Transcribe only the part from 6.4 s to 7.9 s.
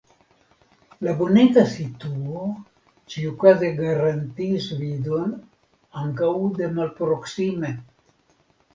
de malproksime.